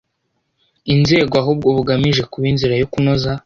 [0.93, 3.31] inzego ahubwo bugamije kuba inzira yo kunoza